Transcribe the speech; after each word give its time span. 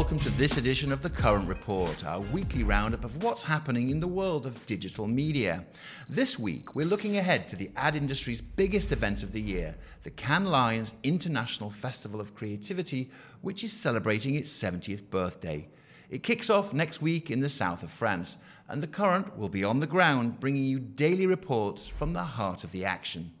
welcome 0.00 0.18
to 0.18 0.30
this 0.30 0.56
edition 0.56 0.92
of 0.92 1.02
The 1.02 1.10
Current 1.10 1.46
Report, 1.46 2.06
our 2.06 2.20
weekly 2.20 2.64
roundup 2.64 3.04
of 3.04 3.22
what's 3.22 3.42
happening 3.42 3.90
in 3.90 4.00
the 4.00 4.08
world 4.08 4.46
of 4.46 4.64
digital 4.64 5.06
media. 5.06 5.66
This 6.08 6.38
week, 6.38 6.74
we're 6.74 6.86
looking 6.86 7.18
ahead 7.18 7.48
to 7.48 7.56
the 7.56 7.70
ad 7.76 7.94
industry's 7.94 8.40
biggest 8.40 8.92
event 8.92 9.22
of 9.22 9.32
the 9.32 9.42
year, 9.42 9.76
the 10.02 10.10
Cannes 10.10 10.48
Lions 10.48 10.92
International 11.02 11.68
Festival 11.68 12.18
of 12.18 12.34
Creativity, 12.34 13.10
which 13.42 13.62
is 13.62 13.74
celebrating 13.74 14.36
its 14.36 14.50
70th 14.50 15.10
birthday. 15.10 15.68
It 16.08 16.22
kicks 16.22 16.48
off 16.48 16.72
next 16.72 17.02
week 17.02 17.30
in 17.30 17.40
the 17.40 17.50
south 17.50 17.82
of 17.82 17.90
France, 17.90 18.38
and 18.70 18.82
The 18.82 18.86
Current 18.86 19.36
will 19.36 19.50
be 19.50 19.64
on 19.64 19.80
the 19.80 19.86
ground 19.86 20.40
bringing 20.40 20.64
you 20.64 20.78
daily 20.78 21.26
reports 21.26 21.86
from 21.86 22.14
the 22.14 22.24
heart 22.24 22.64
of 22.64 22.72
the 22.72 22.86
action. 22.86 23.32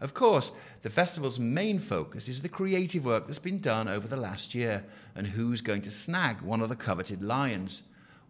Of 0.00 0.14
course, 0.14 0.52
the 0.80 0.88
festival's 0.88 1.38
main 1.38 1.78
focus 1.78 2.28
is 2.28 2.40
the 2.40 2.48
creative 2.48 3.04
work 3.04 3.26
that's 3.26 3.38
been 3.38 3.60
done 3.60 3.86
over 3.86 4.08
the 4.08 4.16
last 4.16 4.54
year 4.54 4.84
and 5.14 5.26
who's 5.26 5.60
going 5.60 5.82
to 5.82 5.90
snag 5.90 6.40
one 6.40 6.62
of 6.62 6.70
the 6.70 6.76
coveted 6.76 7.22
lions. 7.22 7.82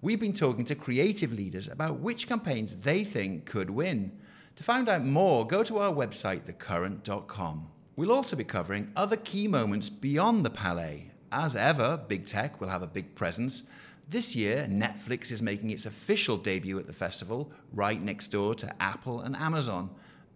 We've 0.02 0.18
been 0.18 0.32
talking 0.32 0.64
to 0.64 0.74
creative 0.74 1.32
leaders 1.32 1.68
about 1.68 2.00
which 2.00 2.26
campaigns 2.26 2.74
they 2.74 3.04
think 3.04 3.46
could 3.46 3.70
win. 3.70 4.10
To 4.56 4.64
find 4.64 4.88
out 4.88 5.04
more, 5.04 5.46
go 5.46 5.62
to 5.62 5.78
our 5.78 5.92
website, 5.92 6.50
thecurrent.com. 6.50 7.68
We'll 7.94 8.12
also 8.12 8.34
be 8.34 8.44
covering 8.44 8.90
other 8.96 9.16
key 9.16 9.46
moments 9.46 9.90
beyond 9.90 10.44
the 10.44 10.50
Palais. 10.50 11.12
As 11.30 11.54
ever, 11.54 12.00
big 12.08 12.26
tech 12.26 12.60
will 12.60 12.68
have 12.68 12.82
a 12.82 12.88
big 12.88 13.14
presence. 13.14 13.62
This 14.08 14.34
year, 14.34 14.66
Netflix 14.68 15.30
is 15.30 15.40
making 15.40 15.70
its 15.70 15.86
official 15.86 16.36
debut 16.36 16.80
at 16.80 16.88
the 16.88 16.92
festival, 16.92 17.52
right 17.72 18.02
next 18.02 18.28
door 18.28 18.56
to 18.56 18.82
Apple 18.82 19.20
and 19.20 19.36
Amazon 19.36 19.90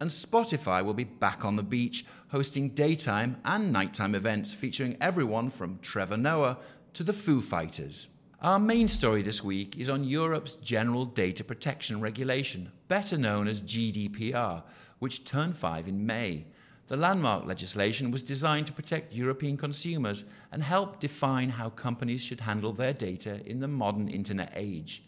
and 0.04 0.10
Spotify 0.10 0.84
will 0.84 0.92
be 0.92 1.04
back 1.04 1.46
on 1.46 1.56
the 1.56 1.62
beach, 1.62 2.04
hosting 2.28 2.68
daytime 2.68 3.38
and 3.42 3.72
nighttime 3.72 4.14
events 4.14 4.52
featuring 4.52 4.98
everyone 5.00 5.48
from 5.48 5.78
Trevor 5.80 6.18
Noah 6.18 6.58
to 6.92 7.02
the 7.02 7.14
Foo 7.14 7.40
Fighters. 7.40 8.10
Our 8.42 8.58
main 8.58 8.86
story 8.86 9.22
this 9.22 9.42
week 9.42 9.78
is 9.78 9.88
on 9.88 10.04
Europe's 10.04 10.56
General 10.56 11.06
Data 11.06 11.42
Protection 11.42 12.02
Regulation, 12.02 12.70
better 12.86 13.16
known 13.16 13.48
as 13.48 13.62
GDPR, 13.62 14.62
which 14.98 15.24
turned 15.24 15.56
5 15.56 15.88
in 15.88 16.04
May. 16.04 16.48
The 16.88 16.98
landmark 16.98 17.46
legislation 17.46 18.10
was 18.10 18.22
designed 18.22 18.66
to 18.66 18.74
protect 18.74 19.14
European 19.14 19.56
consumers 19.56 20.26
and 20.52 20.62
help 20.62 21.00
define 21.00 21.48
how 21.48 21.70
companies 21.70 22.20
should 22.20 22.40
handle 22.40 22.74
their 22.74 22.92
data 22.92 23.40
in 23.46 23.58
the 23.58 23.68
modern 23.68 24.08
internet 24.08 24.52
age. 24.54 25.02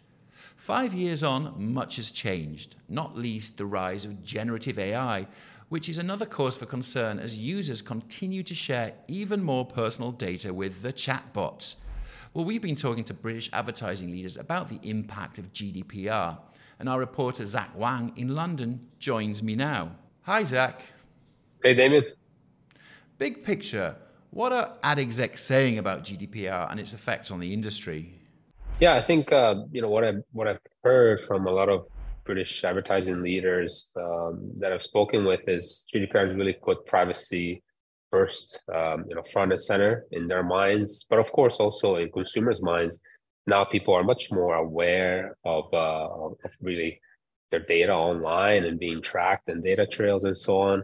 Five 0.55 0.95
years 0.95 1.23
on, 1.23 1.55
much 1.57 1.97
has 1.97 2.11
changed, 2.11 2.77
not 2.89 3.17
least 3.17 3.59
the 3.59 3.67
rise 3.67 4.05
of 4.05 4.23
generative 4.23 4.79
AI, 4.79 5.27
which 5.69 5.89
is 5.89 5.99
another 5.99 6.27
cause 6.27 6.57
for 6.57 6.67
concern 6.67 7.19
as 7.19 7.39
users 7.39 7.83
continue 7.83 8.43
to 8.45 8.55
share 8.55 8.93
even 9.09 9.43
more 9.43 9.65
personal 9.65 10.13
data 10.13 10.55
with 10.55 10.83
the 10.83 10.93
chatbots. 10.93 11.77
Well, 12.35 12.45
we've 12.45 12.63
been 12.63 12.77
talking 12.77 13.05
to 13.05 13.15
British 13.15 13.51
advertising 13.53 14.11
leaders 14.11 14.37
about 14.37 14.69
the 14.69 14.79
impact 14.83 15.39
of 15.39 15.53
GDPR, 15.53 16.39
and 16.79 16.89
our 16.89 17.01
reporter 17.01 17.45
Zac 17.45 17.71
Wang 17.75 18.13
in 18.17 18.35
London 18.35 18.89
joins 18.99 19.43
me 19.43 19.57
now. 19.57 19.97
Hi, 20.23 20.45
Zac. 20.45 20.83
Hey, 21.63 21.75
David. 21.75 22.13
Big 23.19 23.43
picture, 23.43 23.97
what 24.31 24.53
are 24.53 24.75
ad 24.83 24.99
execs 24.99 25.43
saying 25.43 25.79
about 25.79 26.05
GDPR 26.05 26.71
and 26.71 26.79
its 26.79 26.93
effects 26.93 27.31
on 27.31 27.41
the 27.41 27.53
industry? 27.53 28.13
Yeah, 28.79 28.95
I 28.95 29.01
think 29.01 29.33
uh, 29.33 29.65
you 29.73 29.81
know 29.81 29.89
what 29.89 30.05
I 30.05 30.15
what 30.33 30.49
I've 30.49 30.61
heard 30.85 31.23
from 31.23 31.47
a 31.47 31.51
lot 31.51 31.71
of 31.71 31.87
British 32.25 32.63
advertising 32.63 33.23
leaders 33.23 33.89
um, 33.97 34.53
that 34.59 34.71
I've 34.71 34.83
spoken 34.83 35.25
with 35.25 35.41
is 35.49 35.87
GDPR 35.95 36.29
has 36.29 36.37
really 36.37 36.53
put 36.53 36.85
privacy 36.85 37.63
first, 38.11 38.63
um, 38.75 39.05
you 39.09 39.15
know, 39.15 39.23
front 39.33 39.53
and 39.53 39.63
center 39.63 40.05
in 40.13 40.29
their 40.29 40.43
minds, 40.43 41.07
but 41.09 41.19
of 41.19 41.33
course 41.33 41.57
also 41.57 41.97
in 41.97 42.11
consumers' 42.11 42.63
minds. 42.63 42.99
Now 43.47 43.65
people 43.65 43.95
are 43.95 44.05
much 44.05 44.31
more 44.31 44.57
aware 44.57 45.37
of, 45.45 45.73
uh, 45.73 46.09
of 46.45 46.53
really 46.61 47.01
their 47.51 47.61
data 47.61 47.95
online 47.95 48.65
and 48.65 48.79
being 48.79 49.01
tracked 49.01 49.49
and 49.49 49.63
data 49.63 49.87
trails 49.87 50.25
and 50.25 50.37
so 50.37 50.59
on. 50.59 50.83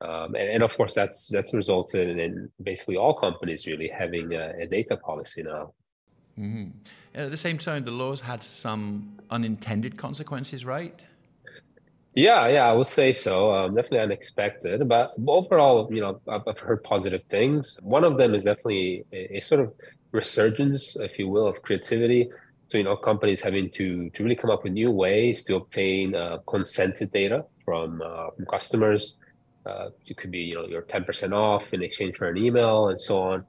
Um, 0.00 0.34
and, 0.34 0.48
and, 0.48 0.62
of 0.62 0.76
course, 0.76 0.94
that's 0.94 1.26
that's 1.26 1.52
resulted 1.52 2.18
in 2.18 2.48
basically 2.62 2.96
all 2.96 3.14
companies 3.14 3.66
really 3.66 3.88
having 3.88 4.32
a, 4.32 4.52
a 4.62 4.66
data 4.68 4.96
policy 4.96 5.42
now. 5.42 5.74
Mm-hmm. 6.38 6.70
And 7.14 7.24
at 7.24 7.30
the 7.30 7.36
same 7.36 7.58
time, 7.58 7.84
the 7.84 7.90
laws 7.90 8.20
had 8.20 8.42
some 8.42 9.18
unintended 9.30 9.96
consequences, 9.96 10.64
right? 10.64 11.04
Yeah, 12.14 12.48
yeah, 12.48 12.66
I 12.66 12.72
would 12.72 12.86
say 12.86 13.12
so. 13.12 13.52
Um, 13.52 13.74
definitely 13.74 14.00
unexpected, 14.00 14.88
but 14.88 15.12
overall, 15.26 15.88
you 15.92 16.00
know, 16.00 16.20
I've, 16.28 16.58
heard 16.58 16.82
positive 16.82 17.22
things. 17.28 17.78
One 17.82 18.02
of 18.02 18.16
them 18.18 18.34
is 18.34 18.44
definitely 18.44 19.04
a, 19.12 19.38
a, 19.38 19.40
sort 19.40 19.60
of 19.60 19.72
resurgence, 20.12 20.96
if 20.96 21.18
you 21.18 21.28
will, 21.28 21.46
of 21.46 21.62
creativity. 21.62 22.28
So, 22.68 22.78
you 22.78 22.84
know, 22.84 22.96
companies 22.96 23.40
having 23.40 23.70
to 23.70 24.10
to 24.10 24.22
really 24.22 24.36
come 24.36 24.50
up 24.50 24.64
with 24.64 24.72
new 24.72 24.90
ways 24.90 25.42
to 25.44 25.56
obtain 25.56 26.14
uh, 26.14 26.38
consented 26.46 27.12
data 27.12 27.44
from 27.64 28.02
uh, 28.04 28.30
from 28.34 28.46
customers. 28.46 29.20
Uh, 29.64 29.90
it 30.06 30.16
could 30.16 30.30
be, 30.30 30.40
you 30.40 30.54
know, 30.54 30.66
your 30.66 30.82
ten 30.82 31.04
percent 31.04 31.32
off 31.32 31.72
in 31.72 31.82
exchange 31.82 32.16
for 32.16 32.28
an 32.28 32.36
email 32.36 32.88
and 32.88 33.00
so 33.00 33.18
on. 33.18 33.44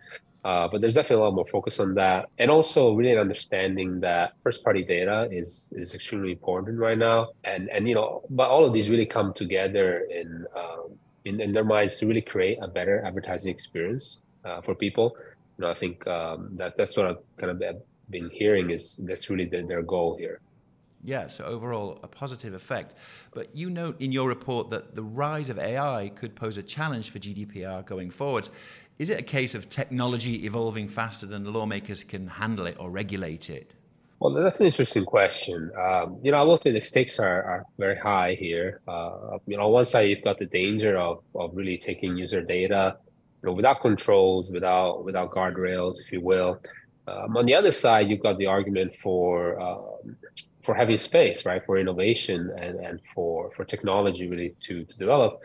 Uh, 0.45 0.67
but 0.71 0.79
there's 0.79 0.93
definitely 0.93 1.21
a 1.21 1.25
lot 1.25 1.33
more 1.33 1.47
focus 1.47 1.79
on 1.79 1.95
that, 1.95 2.29
and 2.37 2.49
also 2.49 2.93
really 2.93 3.17
understanding 3.17 3.99
that 3.99 4.33
first-party 4.43 4.83
data 4.85 5.27
is 5.31 5.69
is 5.73 5.93
extremely 5.93 6.31
important 6.31 6.79
right 6.79 6.97
now. 6.97 7.27
And 7.43 7.69
and 7.69 7.87
you 7.89 7.95
know, 7.95 8.23
but 8.29 8.49
all 8.49 8.63
of 8.63 8.71
these 8.73 8.89
really 8.89 9.05
come 9.05 9.33
together 9.33 10.07
in 10.09 10.45
um, 10.55 10.97
in, 11.25 11.41
in 11.41 11.51
their 11.51 11.65
minds 11.65 11.97
to 11.99 12.07
really 12.07 12.21
create 12.21 12.57
a 12.61 12.67
better 12.67 13.03
advertising 13.05 13.51
experience 13.51 14.21
uh, 14.45 14.61
for 14.61 14.75
people. 14.75 15.15
You 15.57 15.65
know, 15.65 15.71
I 15.71 15.73
think 15.75 16.07
um, 16.07 16.51
that 16.55 16.77
that's 16.77 16.95
what 16.95 17.05
I've 17.05 17.37
kind 17.37 17.51
of 17.51 17.61
been 18.09 18.29
hearing 18.31 18.69
is 18.69 18.95
that's 19.07 19.29
really 19.29 19.45
the, 19.45 19.61
their 19.63 19.83
goal 19.83 20.15
here. 20.17 20.39
Yeah, 21.03 21.27
so 21.27 21.45
overall, 21.45 21.99
a 22.03 22.07
positive 22.07 22.53
effect. 22.53 22.95
But 23.31 23.55
you 23.55 23.69
note 23.69 23.99
in 24.01 24.11
your 24.11 24.27
report 24.27 24.69
that 24.71 24.95
the 24.95 25.03
rise 25.03 25.49
of 25.49 25.57
AI 25.57 26.11
could 26.15 26.35
pose 26.35 26.57
a 26.57 26.63
challenge 26.63 27.09
for 27.09 27.19
GDPR 27.19 27.85
going 27.85 28.09
forwards. 28.09 28.49
Is 28.97 29.09
it 29.09 29.17
a 29.17 29.23
case 29.23 29.55
of 29.55 29.69
technology 29.69 30.45
evolving 30.45 30.89
faster 30.89 31.25
than 31.25 31.43
the 31.45 31.51
lawmakers 31.51 32.03
can 32.03 32.27
handle 32.27 32.65
it 32.65 32.75
or 32.79 32.89
regulate 32.89 33.49
it? 33.49 33.71
Well, 34.19 34.33
that's 34.33 34.59
an 34.59 34.65
interesting 34.65 35.05
question. 35.05 35.71
Um, 35.79 36.19
you 36.21 36.31
know, 36.31 36.37
I 36.39 36.41
will 36.41 36.57
say 36.57 36.73
the 36.73 36.81
stakes 36.81 37.19
are, 37.19 37.43
are 37.43 37.65
very 37.77 37.95
high 37.95 38.33
here. 38.33 38.81
Uh, 38.85 39.37
you 39.47 39.55
know, 39.55 39.63
on 39.63 39.71
one 39.71 39.85
side, 39.85 40.09
you've 40.09 40.23
got 40.25 40.37
the 40.37 40.45
danger 40.45 40.97
of, 40.97 41.23
of 41.33 41.55
really 41.55 41.77
taking 41.77 42.17
user 42.17 42.41
data, 42.41 42.97
you 43.41 43.47
know, 43.47 43.53
without 43.53 43.79
controls, 43.79 44.51
without 44.51 45.05
without 45.05 45.31
guardrails, 45.31 46.01
if 46.01 46.11
you 46.11 46.19
will. 46.19 46.59
Um, 47.07 47.37
on 47.37 47.45
the 47.45 47.55
other 47.55 47.71
side, 47.71 48.09
you've 48.09 48.21
got 48.21 48.37
the 48.37 48.45
argument 48.45 48.93
for 48.95 49.57
um, 49.61 50.17
for 50.69 50.75
having 50.75 50.99
space, 50.99 51.47
right, 51.47 51.65
for 51.65 51.79
innovation 51.79 52.51
and, 52.55 52.79
and 52.79 53.01
for 53.15 53.49
for 53.55 53.65
technology 53.65 54.29
really 54.29 54.55
to 54.65 54.85
to 54.85 54.95
develop. 54.99 55.39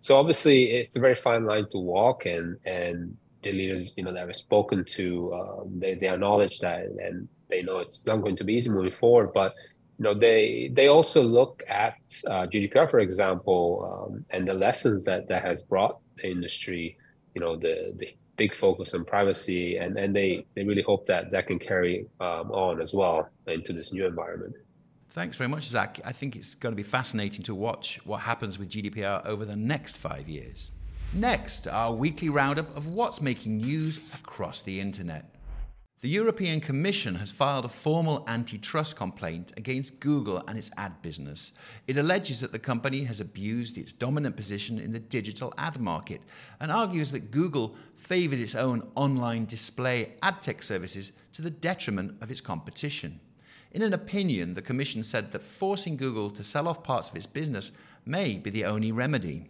So 0.00 0.18
obviously 0.20 0.58
it's 0.80 0.96
a 0.96 1.00
very 1.00 1.14
fine 1.14 1.46
line 1.46 1.66
to 1.70 1.78
walk 1.78 2.26
and 2.26 2.58
and 2.66 3.16
the 3.42 3.52
leaders 3.52 3.92
you 3.96 4.04
know 4.04 4.12
that 4.12 4.28
i've 4.28 4.34
spoken 4.48 4.84
to 4.98 5.06
um, 5.38 5.64
they, 5.82 5.94
they 5.94 6.08
acknowledge 6.08 6.58
that 6.58 6.80
and 7.04 7.28
they 7.50 7.62
know 7.62 7.78
it's 7.78 8.04
not 8.06 8.16
going 8.24 8.36
to 8.40 8.44
be 8.44 8.54
easy 8.54 8.70
moving 8.70 8.98
forward 9.04 9.28
but 9.40 9.54
you 9.98 10.02
know 10.04 10.14
they 10.26 10.70
they 10.78 10.88
also 10.88 11.20
look 11.22 11.62
at 11.68 11.98
uh, 12.32 12.44
gdpr 12.52 12.90
for 12.90 13.00
example 13.08 13.62
um, 13.90 14.24
and 14.30 14.48
the 14.48 14.58
lessons 14.66 15.04
that 15.04 15.28
that 15.28 15.42
has 15.48 15.62
brought 15.62 15.94
the 16.16 16.28
industry 16.36 16.96
you 17.34 17.40
know 17.42 17.54
the 17.56 17.76
the 18.00 18.08
big 18.36 18.52
focus 18.54 18.94
on 18.94 19.04
privacy 19.04 19.76
and 19.76 19.96
and 20.02 20.10
they 20.18 20.44
they 20.54 20.64
really 20.64 20.86
hope 20.90 21.06
that 21.06 21.30
that 21.30 21.46
can 21.46 21.58
carry 21.58 22.06
um, 22.20 22.50
on 22.50 22.80
as 22.80 22.92
well 22.92 23.28
into 23.46 23.72
this 23.72 23.92
new 23.92 24.06
environment 24.06 24.54
Thanks 25.16 25.38
very 25.38 25.48
much, 25.48 25.64
Zac. 25.64 25.98
I 26.04 26.12
think 26.12 26.36
it's 26.36 26.54
going 26.54 26.72
to 26.72 26.76
be 26.76 26.82
fascinating 26.82 27.42
to 27.44 27.54
watch 27.54 27.98
what 28.04 28.18
happens 28.18 28.58
with 28.58 28.68
GDPR 28.68 29.24
over 29.24 29.46
the 29.46 29.56
next 29.56 29.96
five 29.96 30.28
years. 30.28 30.72
Next, 31.14 31.66
our 31.66 31.94
weekly 31.94 32.28
roundup 32.28 32.76
of 32.76 32.88
what's 32.88 33.22
making 33.22 33.56
news 33.56 34.14
across 34.14 34.60
the 34.60 34.78
internet. 34.78 35.34
The 36.02 36.10
European 36.10 36.60
Commission 36.60 37.14
has 37.14 37.32
filed 37.32 37.64
a 37.64 37.68
formal 37.68 38.24
antitrust 38.28 38.96
complaint 38.96 39.54
against 39.56 40.00
Google 40.00 40.44
and 40.48 40.58
its 40.58 40.70
ad 40.76 41.00
business. 41.00 41.52
It 41.86 41.96
alleges 41.96 42.42
that 42.42 42.52
the 42.52 42.58
company 42.58 43.02
has 43.04 43.22
abused 43.22 43.78
its 43.78 43.92
dominant 43.92 44.36
position 44.36 44.78
in 44.78 44.92
the 44.92 45.00
digital 45.00 45.54
ad 45.56 45.80
market 45.80 46.20
and 46.60 46.70
argues 46.70 47.10
that 47.12 47.30
Google 47.30 47.74
favors 47.94 48.42
its 48.42 48.54
own 48.54 48.86
online 48.96 49.46
display 49.46 50.12
ad 50.22 50.42
tech 50.42 50.62
services 50.62 51.12
to 51.32 51.40
the 51.40 51.48
detriment 51.48 52.22
of 52.22 52.30
its 52.30 52.42
competition. 52.42 53.18
In 53.72 53.82
an 53.82 53.92
opinion, 53.92 54.54
the 54.54 54.62
Commission 54.62 55.02
said 55.02 55.32
that 55.32 55.42
forcing 55.42 55.96
Google 55.96 56.30
to 56.30 56.44
sell 56.44 56.68
off 56.68 56.82
parts 56.82 57.10
of 57.10 57.16
its 57.16 57.26
business 57.26 57.72
may 58.04 58.34
be 58.34 58.50
the 58.50 58.64
only 58.64 58.92
remedy. 58.92 59.46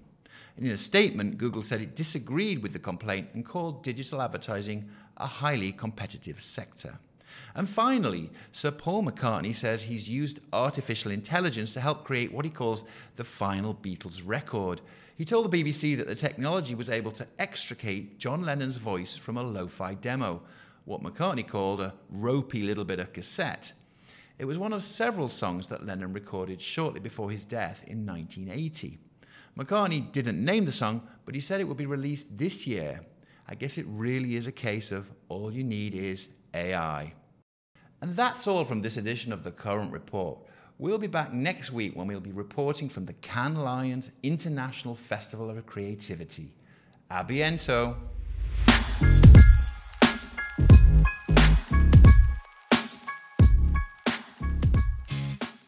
in 0.57 0.67
a 0.69 0.77
statement, 0.77 1.39
Google 1.39 1.63
said 1.63 1.83
it 1.83 1.95
disagreed 1.95 2.63
with 2.63 2.73
the 2.73 2.79
complaint 2.79 3.29
and 3.35 3.45
called 3.45 3.83
digital 3.83 4.23
advertising 4.23 4.89
a 5.19 5.27
highly 5.27 5.73
competitive 5.73 6.41
sector. 6.41 6.99
And 7.55 7.69
finally, 7.69 8.31
Sir 8.53 8.71
Paul 8.71 9.05
McCartney 9.05 9.55
says 9.55 9.83
he's 9.83 10.09
used 10.09 10.41
artificial 10.53 11.11
intelligence 11.11 11.73
to 11.75 11.81
help 11.81 12.05
create 12.05 12.33
what 12.33 12.45
he 12.45 12.51
calls 12.51 12.85
the 13.17 13.25
final 13.25 13.75
Beatles 13.75 14.23
record. 14.25 14.81
He 15.17 15.25
told 15.25 15.51
the 15.51 15.63
BBC 15.63 15.97
that 15.97 16.07
the 16.07 16.15
technology 16.15 16.75
was 16.75 16.91
able 16.91 17.13
to 17.13 17.27
extricate 17.39 18.19
John 18.19 18.43
Lennon's 18.43 18.77
voice 18.77 19.17
from 19.17 19.37
a 19.37 19.43
lo 19.43 19.69
fi 19.69 19.95
demo, 19.95 20.43
what 20.85 21.03
McCartney 21.03 21.47
called 21.47 21.81
a 21.81 21.95
ropey 22.11 22.63
little 22.63 22.85
bit 22.85 23.01
of 23.01 23.13
cassette. 23.13 23.73
It 24.39 24.45
was 24.45 24.59
one 24.59 24.73
of 24.73 24.83
several 24.83 25.29
songs 25.29 25.67
that 25.69 25.87
Lennon 25.87 26.13
recorded 26.13 26.61
shortly 26.61 27.01
before 27.01 27.31
his 27.31 27.45
death 27.45 27.83
in 27.87 28.05
1980. 28.05 28.99
McCartney 29.59 30.13
didn't 30.13 30.45
name 30.45 30.67
the 30.67 30.73
song, 30.73 31.01
but 31.25 31.35
he 31.35 31.41
said 31.41 31.61
it 31.61 31.65
would 31.65 31.79
be 31.79 31.87
released 31.87 32.37
this 32.37 32.67
year. 32.67 33.01
I 33.49 33.55
guess 33.55 33.79
it 33.79 33.87
really 33.89 34.37
is 34.37 34.47
a 34.47 34.53
case 34.53 34.93
of 34.93 35.11
all 35.29 35.51
you 35.51 35.65
need 35.65 35.95
is 35.95 36.29
AI. 36.53 37.15
And 38.03 38.15
that's 38.15 38.47
all 38.47 38.65
from 38.65 38.83
this 38.83 38.99
edition 38.99 39.33
of 39.33 39.43
the 39.43 39.51
Current 39.51 39.91
Report. 39.93 40.39
We'll 40.79 40.99
be 40.99 41.07
back 41.07 41.33
next 41.33 41.73
week 41.73 41.97
when 41.97 42.07
we'll 42.07 42.21
be 42.21 42.33
reporting 42.33 42.91
from 42.91 43.07
the 43.07 43.15
Cannes 43.15 43.57
Lions 43.57 44.11
International 44.23 44.95
Festival 44.95 45.49
of 45.49 45.65
Creativity. 45.65 46.53
À 47.11 47.27
bientôt. 47.27 47.97